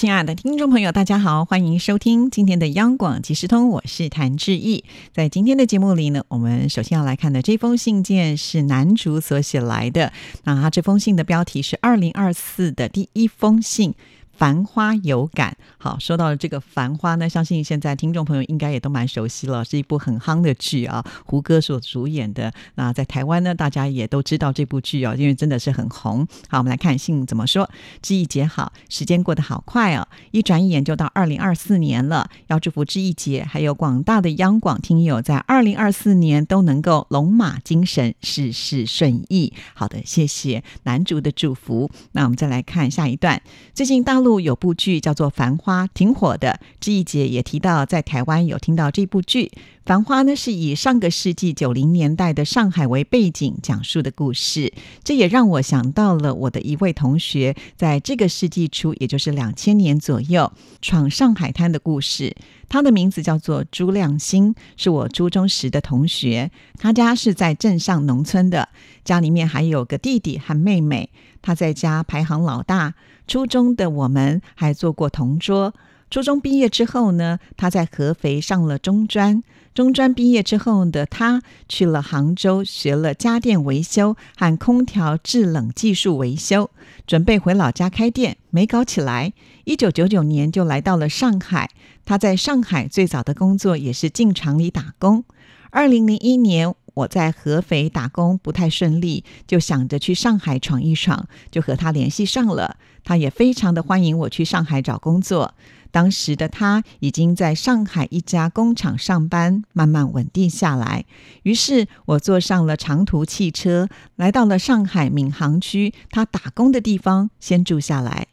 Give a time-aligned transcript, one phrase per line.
[0.00, 4.82] 亲爱的听众朋友，大家好，欢迎收听今天的央广即时通，我是谭志毅。
[5.12, 10.10] 在今天的节目里呢，我们首先要来看的这封信件是男主所写来的。
[10.44, 13.92] 那他这封信的标题是“二零二四的第一封信”。
[14.40, 22.50] 繁花有感，好，说到了这个繁花呢，相信现在听众朋友应该也都蛮熟悉了，是一部很夯的剧啊，胡歌所主演的。
[22.76, 26.26] 那在台湾呢，大家也都知道这部剧哦，因为真的是很红。
[26.48, 27.68] 好，我们来看信怎么说。
[28.00, 32.30] 志毅姐好，时间过得好快哦，一转眼就到二零二四年了。
[32.46, 39.52] 要祝福志毅姐还有广大的央广听友，在二零二四年都能够龙马精神，事事顺意。
[39.74, 41.90] 好的，谢谢男主的祝福。
[42.12, 43.42] 那我们再来看下一段，
[43.74, 44.29] 最近大陆。
[44.38, 46.60] 有部剧叫做《繁花》，挺火的。
[46.78, 49.50] 志一姐也提到，在台湾有听到这部剧。
[49.86, 62.36] 《繁花》呢是以上个世纪九零年代的上海为背景讲述的故事，这也让我想到了我的一位同学，在这个世纪初，也就是两千年左右闯上海滩的故事。
[62.68, 66.52] 他的名字叫做朱亮星，是我初中时的同学。
[66.78, 68.68] 他家是在镇上农村的，
[69.02, 71.10] 家里面还有个弟弟和妹妹。
[71.42, 72.94] 他在家排行老大。
[73.30, 75.72] 初中的我们还做过同桌。
[76.10, 79.40] 初中毕业之后呢，他在合肥上了中专。
[79.72, 86.72] 中专毕业之后的他去了杭州，学了家电维修和空调制冷技术维修，
[87.06, 89.32] 准备回老家开店，没搞起来。
[89.62, 91.70] 一九九九年就来到了上海。
[92.04, 95.22] 他在上海最早的工作也是进厂里打工。
[95.70, 96.74] 二零零一年。
[96.92, 102.76] 我在合肥打工不太顺利，就想着去上海闯一闯，就和他联系上了。
[103.04, 105.54] 他也非常的欢迎我去上海找工作。
[105.92, 111.04] 当时的他已经在上海一家工厂上班，慢慢稳定下来。
[111.42, 118.28] 于是我坐上了长途汽车，来到了上海闵行区他打工的地方，先住下来。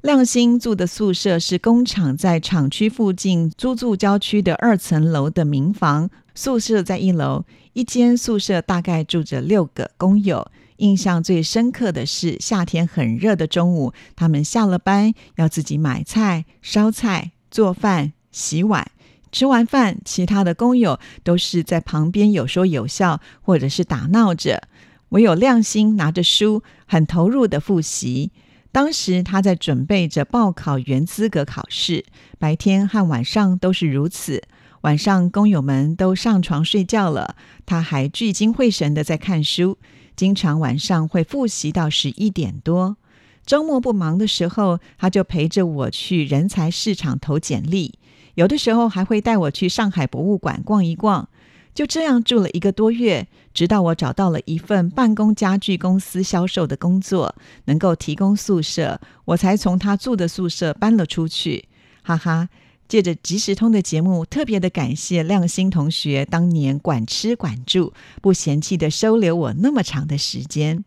[0.00, 7.44] 亮星住的宿舍是工厂在厂区附近租住郊区的二层楼的民房，宿舍在一楼。
[7.74, 10.50] 一间宿舍大概住着六个工友。
[10.82, 18.90] 印象最深刻的是夏天很热的中午，他们下了班要自己买菜、烧菜、做饭、洗碗。
[19.30, 24.68] 吃完饭，其他的工友都是在旁边有说有笑，或者是打闹着。
[25.10, 28.32] 唯有亮星拿着书，很投入的复习。
[28.72, 32.04] 当时他在准备着报考原资格考试，
[32.40, 34.42] 白天和晚上都是如此。
[34.80, 39.78] 晚上，工友们都上床睡觉了，他还聚精会神的在看书，
[40.16, 42.96] 经常晚上会复习到十一点多。
[43.44, 47.94] 周末不忙的时候，他就陪着我去人才市场投简历，
[48.34, 51.28] 有的时候还会带我去上海博物馆逛一逛。
[51.74, 57.34] 就这样住了一个多月，直到我找到了一份办公家具公司销售的工作，
[57.64, 61.64] 能够提供宿舍，我才从他住的宿舍搬了出去。
[62.02, 62.48] 哈哈。
[62.92, 70.84] 借着即时通的节目，特别的感谢亮星同学当年管吃管住，不嫌弃的收留我那么长的时间。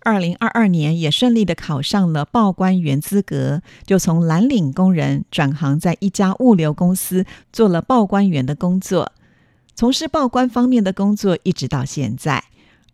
[0.00, 9.12] 二零二二年也顺利的考上了报关员资格，就从蓝领工人转行在一家物流公司做了报关员的工作，
[9.74, 12.44] 从事报关方面的工作一直到现在。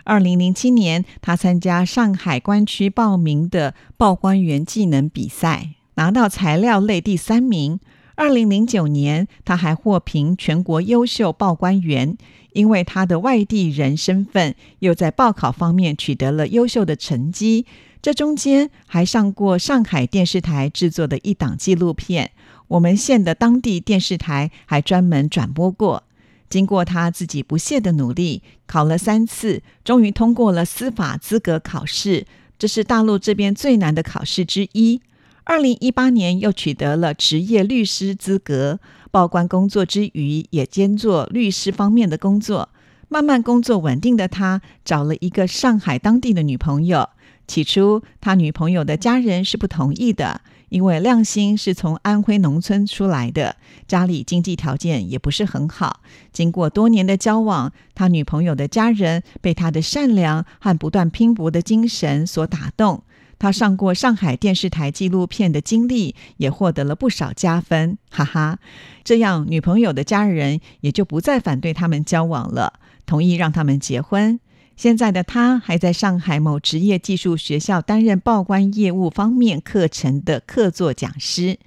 [0.02, 7.78] 二零零七年，他参加上海关区报名的报关员技能比赛，拿到材料类第三名。
[8.18, 12.18] 二零零九年，他还获评全国优秀报关员，
[12.52, 17.64] 因为他的外地人身份，又在报考方面取得了优秀的成绩。
[18.02, 22.32] 这中间还上过上海电视台制作的一档纪录片，
[22.66, 26.02] 我们县的当地电视台还专门转播过。
[26.50, 32.26] 经过他自己不懈的努力，考了三次，终于通过了司法资格考试，
[32.58, 35.00] 这是大陆这边最难的考试之一。
[35.48, 38.80] 二零一八年又取得了职业律师资格，
[39.10, 42.68] 报关工作之余也兼做律师方面的工作。
[43.08, 47.08] 慢慢工作稳定的他，找了一个上海当地的女朋友。
[47.46, 53.56] 起初，他女朋友的家人是不同意的，因为亮星是从安徽农村出来的，
[53.86, 56.00] 家里经济条件也不是很好。
[56.30, 63.02] 经过多年的交往，他女朋友的家人被他的善良和不断拼搏的精神所打动。
[63.38, 68.58] 他上过上海电视台纪录片的经历，也获得了不少加分，哈哈。
[69.04, 72.74] 这样，女朋友的家人也就不再反对他们交往了，
[73.06, 74.40] 同意让他们结婚。
[74.76, 81.58] 现在的他还在上海某职业技术学校担任报关业务方面课程的客座讲师。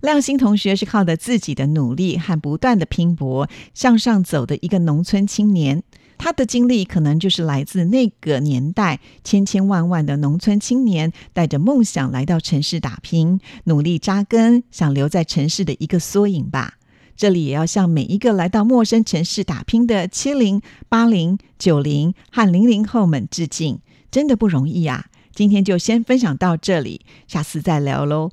[0.00, 5.82] 亮星同学是靠着自己的努力和不断的拼搏向上走的一个农村青年。
[6.22, 16.74] 他的经历可能就是来自那个年代千千万万的农村青年带着梦想来到城市打拼，努力扎根，想留在城市的一个缩影吧。
[17.16, 23.78] 这里也要向每一个来到陌生城市打拼的七零、八零、九零和零零后们致敬，
[24.10, 25.06] 真的不容易啊！
[25.34, 28.30] 今天就先分享到这里，下次再聊喽。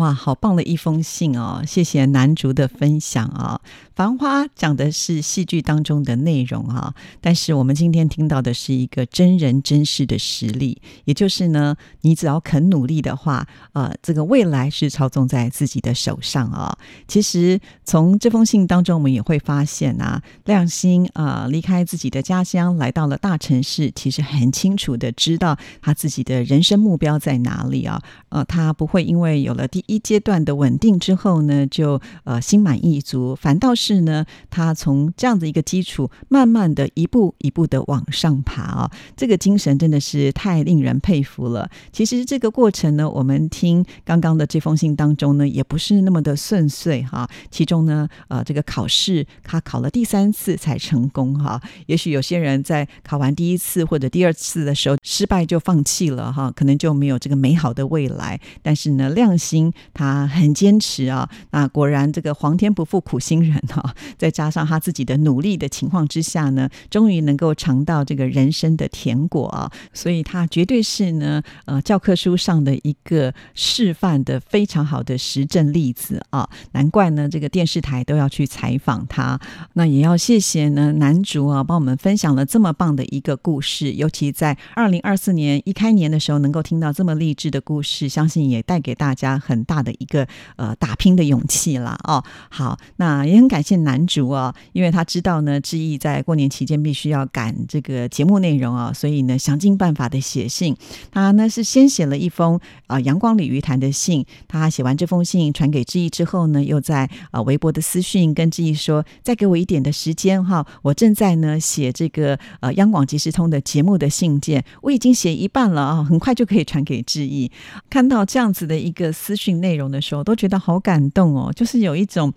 [0.00, 1.62] 哇，好棒的一封信哦！
[1.66, 3.60] 谢谢楠竹的分享啊。
[3.94, 16.78] 《繁花》讲的是戏剧当中的内容啊，但是我们今天听到的是一个真人真事的实例，也就是呢，你只要肯努力的话，呃，这个未来是操纵在自己的手上啊。
[17.06, 28.02] 其实从这封信当中，我们也会发现啊，亮星啊离开自己的家乡，来到了大城市，其实很清楚的知道他自己的人生目标在哪里啊。
[28.30, 34.00] 呃，他不会因为有了第一阶段的稳定之后呢，就呃心满意足，反倒是。
[34.00, 41.68] 呢，他从这样的一个基础，慢慢的一步一步的往上爬啊，这个精神真的是太令人佩服了。
[41.92, 47.28] 其实这个过程呢，我们听刚刚的这封信当中呢，也不是那么的顺遂哈。
[47.50, 51.60] 其中呢，呃，这个考试他考了第三次才成功哈。
[51.86, 58.40] 也许有些人在考完第一次或者第二次的时候失败就放弃了哈，可能就没有这个美好的未来。
[58.62, 63.94] 但是呢，亮星他很坚持啊，那果然这个皇天不负苦心人哈。
[64.18, 69.70] 再加上他自己的努力的情况之下呢，终于能够尝到这个人生的甜果啊！
[69.92, 76.48] 所以他绝对是呢，呃，教科书上的一个示范的非常好的实证例子啊！
[76.72, 79.40] 难怪呢，这个电视台都要去采访他。
[79.74, 83.92] 那也要谢谢呢，男主啊，帮我们分享了这么棒的一个故事。
[83.92, 90.26] 尤其在二零二四年一开年的时候，能够听到这么励志的故事，相信也带给大家很很大的一个
[90.56, 92.22] 呃打拼的勇气了哦。
[92.48, 93.80] 好，那也很感谢。
[93.80, 100.76] 男主哦，因为他知道呢，志毅在过年期间必须要赶这个节目内容啊，所以呢，想尽办法的写信。
[101.10, 117.50] 他呢是先写了一封啊阳光鲤鱼潭的信，他写完这封信传给志毅之后呢，又在啊微博的私讯跟志毅说：“再给我一点的时间哈，我正在呢写这个呃央广即时通的节目的信件，我已经写一半了啊，很快就可以传给志毅。”
[117.88, 122.32] 看到这样子的一个私讯内容的时候，都觉得好感动哦，就是有一种。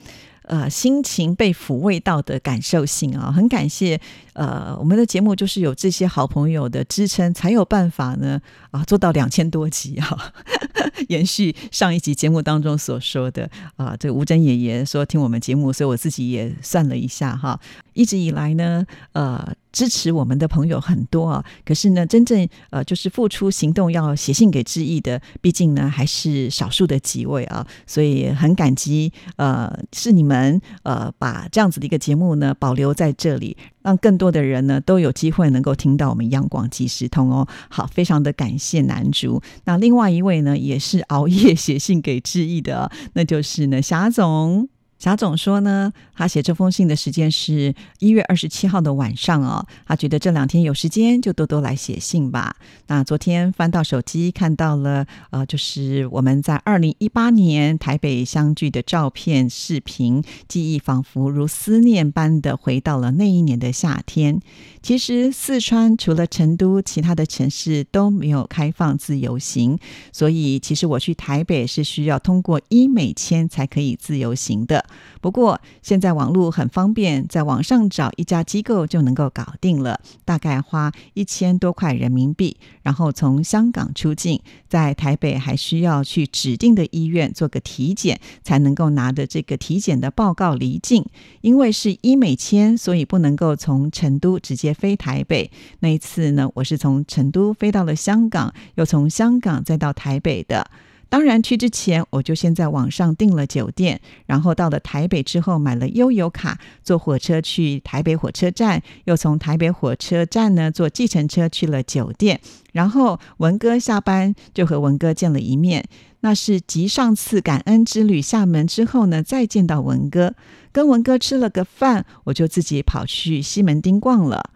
[0.46, 4.00] 呃，心情被抚慰到的感受性啊，很感谢。
[4.34, 8.42] 呃，我们的节目就是有这些好朋友的支撑，才有办法呢
[8.72, 10.34] 啊，做到两千多集啊。
[11.10, 17.60] 延续上一集节目当中所说的啊，这个吴珍爷爷说听我们节目，所以我自己也算了一下哈。
[17.94, 33.56] 一直以来呢，呃，支持我们的朋友很多啊，可是呢，真正呃，就是付出行动要写信给致意的，毕竟呢，还是少数的几位啊，所以很感激呃，是你们能呃，把这样子的一个节目呢保留在这里。
[33.84, 37.48] 让更多的人呢都有机会能够听到我们央广即时通哦。
[37.70, 39.42] 好，非常的感谢男主。
[39.66, 44.73] 那另外一位呢，也是熬夜写信给志毅的，那就是呢霞总。
[45.04, 49.68] 贾总说呢，他写这封信的时间是一月二十七号的晚上哦。
[49.86, 52.56] 他觉得这两天有时间，就多多来写信吧。
[52.88, 64.40] 那昨天翻到手机，看到了呃，就是我们在二零一八年台北相聚的照片、视频，记忆仿佛如思念般的回到了那一年的夏天。
[64.82, 69.78] 其实四川除了成都，其他的城市都没有开放自由行，
[70.14, 74.86] 所以其实我去台北是需要通过医美签才可以自由行的。
[75.22, 91.06] 不过现在网络很方便，在网上找一家机构就能够搞定了，大概花一千多块人民币，然后从香港出境，在台北还需要去指定的医院做个体检，才能够拿着这个体检的报告离境。
[91.40, 94.74] 因为是医美签，所以不能够从成都直接。
[94.74, 100.70] 飞台北那一次呢，我是从成都飞到了香港，又从香港再到台北的。
[101.14, 112.42] 当然去之前，我就先在网上订了酒店，然后到了台北之后买了悠游卡，坐火车去台北火车站，又从台北火车站呢坐计程车去了酒店。
[112.72, 115.86] 然后文哥下班就和文哥见了一面，
[116.22, 120.34] 那是继上次感恩之旅厦门之后呢，再见到文哥，
[120.72, 124.50] 跟文哥吃了个饭，我就自己跑去西门町逛了。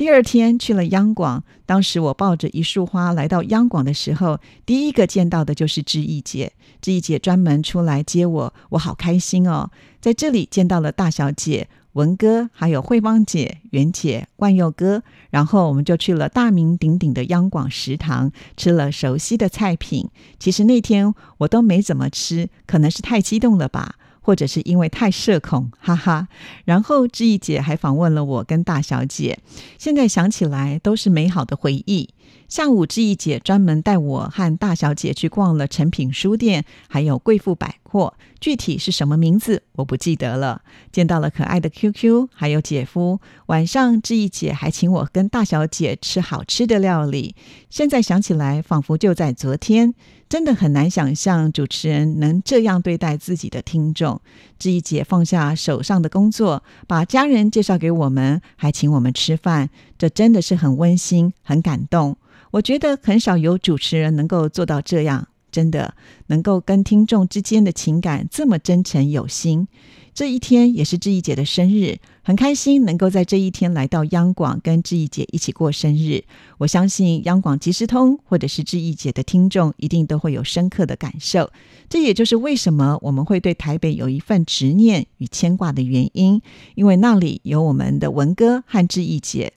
[0.00, 6.54] 第二天去了央广，当时我抱着一束花来到央广的时候，第一个见到的就是志毅姐。
[6.80, 9.68] 志毅姐专门出来接我，我好开心哦！
[10.00, 20.08] 在这里见到了大小姐，文哥，还有慧芳姐、袁姐、冠佑哥，然后我们就去了大名鼎鼎的央广食堂，吃了熟悉的菜品。
[20.38, 23.96] 其实那天我都没怎么吃，可能是太激动了吧。
[24.20, 26.28] 或者是因为太社恐，哈哈。
[26.64, 29.38] 然后志毅姐还访问了我跟大小姐，
[29.78, 32.08] 现在想起来都是美好的回忆。
[32.50, 38.14] 下午志毅姐专门带我和大小姐去逛了诚品书店，还有贵妇百货。
[38.40, 40.62] 具体是什么名字我不记得了。
[40.90, 43.20] 见到了可爱的 QQ，还有姐夫。
[43.46, 47.36] 晚上志毅姐还请我跟大小姐吃好吃的料理。
[47.68, 49.94] 现在想起来，仿佛就在昨天。
[50.28, 54.20] 真的很难想象主持人能这样对待自己的听众。
[54.58, 62.16] 志毅姐放下手上的工作，把家人介绍给我们，还请我们吃饭，这真的是很温馨、很感动。
[62.50, 65.94] 我觉得很少有主持人能够做到这样，真的
[66.26, 69.68] 能够跟听众之间的情感这么真诚有心。
[70.12, 76.24] 这一天也是志毅姐的生日，很开心能够在这一天来到央广，跟志毅姐一起过生日。
[76.58, 81.50] 我相信央广即时通或者是志毅姐的听众，一定都会有深刻的感受。
[81.88, 86.42] 这也就是为什么我们会对台北有一份执念与牵挂的原因，
[86.74, 89.52] 因为那里有我们的文哥和志毅姐。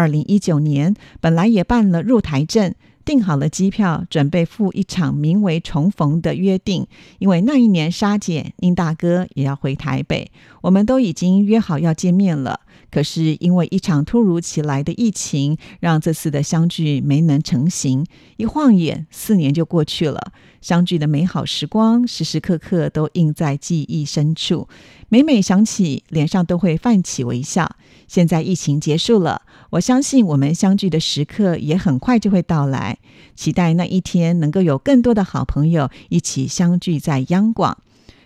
[0.00, 2.74] 二零一九年本来也办了入台证。
[3.02, 6.86] 订好了机票，准备赴一场名为“重逢”的约定。
[7.18, 10.30] 因为那一年沙姐、宁大哥也要回台北，
[10.60, 12.60] 我们都已经约好要见面了。
[12.90, 18.04] 可是因为一场突如其来的疫情，让这次的相聚没能成行。
[18.36, 20.32] 一晃眼，四年就过去了。
[20.60, 24.68] 相聚的美好时光，时时刻刻都印在记忆深处。
[25.08, 27.76] 每每想起，脸上都会泛起微笑。
[28.06, 32.98] 现在疫情结束了，我相信我们相聚的时刻也很快就会到来。
[33.34, 37.78] 期待那一天能够有更多的好朋友一起相聚在央广。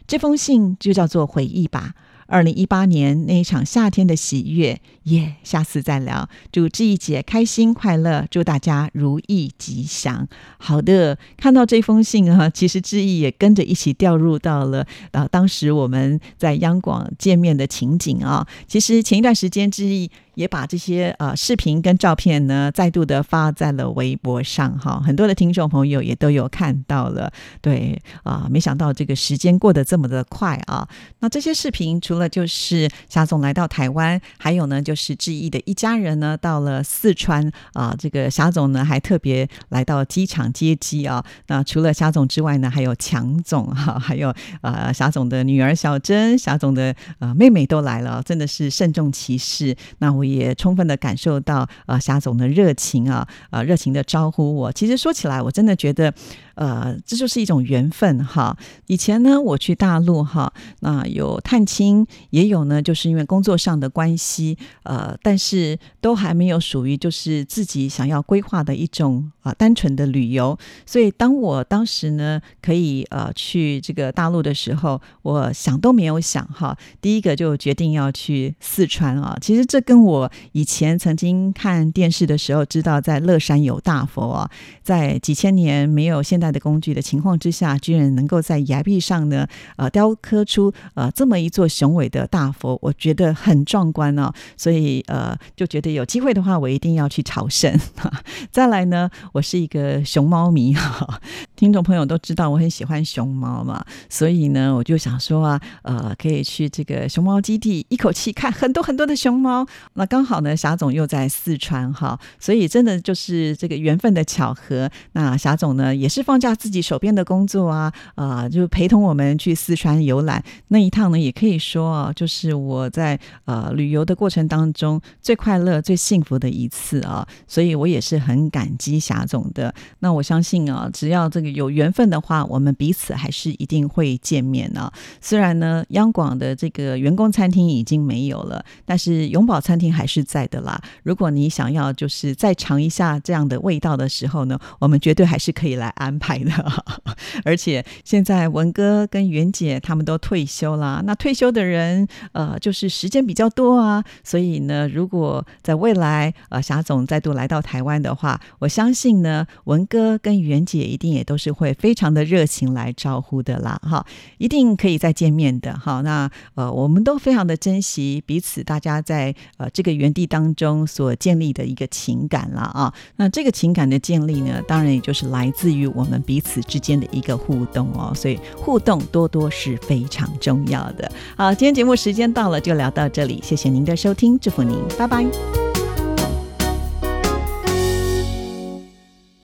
[0.06, 1.94] 这封信就叫做回忆吧。
[2.26, 5.36] 二零一八年那一场夏天的喜悦，耶！
[5.42, 6.28] 下次再聊。
[6.50, 10.26] 祝志毅姐开心快乐，祝大家如意吉祥。
[10.58, 18.46] 好的，看到这封信啊，其实志毅也跟着一起掉入到了啊，当时我们在央广见面的情景啊。
[18.66, 20.10] 其实前一段时间志毅。
[20.34, 27.32] 也把这些呃视频跟照片呢，再度的发在了微博上哈，很多的听众朋友也都有看到了。
[27.60, 30.88] 对啊，没想到这个时间过得这么的快啊！
[31.20, 41.24] 那这些视频除了就是霞总来到台湾，还有呢就是志毅的一家人呢到了四川啊，这个霞总呢还特别来到机场接机啊。
[41.46, 49.76] 那除了霞总之外呢，还有强总哈，还有呃霞总的女儿小珍，霞总的呃妹妹都来了，真的是慎重其事。
[49.98, 50.23] 那我。
[50.24, 54.72] 也充分的感受到呃霞总的热情啊，呃热情的招呼我。
[54.72, 56.12] 其实说起来，我真的觉得。
[56.56, 58.56] 呃，这就是一种缘分哈。
[58.86, 60.52] 以前呢，我去大陆哈，
[60.82, 70.56] 那有探亲，也有呢，就是因为工作上的关系，呃，但是都还没有属于就是自己想要规划的一种啊单纯的旅游。
[70.86, 79.36] 所以，当我当时呢可以呃去这个大陆的时候，我想都没有想哈，第一个就决定要去四川啊。
[79.40, 84.50] 其实这跟我我以前曾经看电视的时候知道在乐山有大佛啊，
[84.82, 86.54] 在几千年没有现代。
[86.54, 89.44] 的工具的情况之下，居然能够在崖壁上呢，
[89.74, 94.32] 呃，雕刻出呃这么一座雄伟的大佛，我觉得很壮观哦。
[94.56, 97.76] 所以呃，就觉得有机会的话，我一定要去朝圣。
[98.52, 101.20] 再来呢，我是一个熊猫迷哈，
[101.56, 109.66] 听众朋友都知道我很喜欢熊猫嘛，所以呢，我就想说啊，呃，可以去这个熊猫基地，一口气看很多很多的熊猫。
[109.94, 114.88] 那刚好呢，霞总又在四川哈，所以真的就是这个缘分的巧合。
[115.12, 116.40] 那霞总呢，也是放。
[116.44, 129.74] 下自己手边的工作啊，呃，就陪同我们去四川游览那一趟呢，也可以说啊，就是我在呃旅游的过程当中最快乐、最幸福的一次啊，所以我也是很感激霞总的。
[130.00, 134.92] 那我相信啊，只要这个有缘分的话，我们彼此还是一定会见面呢。
[135.22, 140.80] 虽然呢，央广的这个员工餐厅已经没有了，但是永宝餐厅还是在的啦。
[141.04, 146.38] 如果你想要就是再尝一下这样的味道的时候呢，我们绝对还是可以来安排。
[146.38, 146.50] 的，
[147.44, 151.02] 而且现在文哥跟袁姐他们都退休了。
[151.06, 154.02] 那退休的人，呃，就是时间比较多啊。
[154.24, 164.06] 所以呢，如果在未来，呃，霞总再度来到台湾的话，我相信呢，文哥跟袁姐一定也都都是会非常的热情来招呼的啦，哈，
[164.38, 166.00] 一定可以再见面的，哈。
[166.02, 172.92] 那呃，我们都非常的珍惜彼此，大家在呃这个原地当中所建立的一个情感了啊。
[173.14, 181.08] 那这个情感的建立呢，当然也就是来自于我们彼此之间的一个互动哦，所以互动多多是非常重要的。
[181.36, 185.73] 好，今天节目时间到了，就聊到这里，谢谢您的收听，祝福您，拜拜。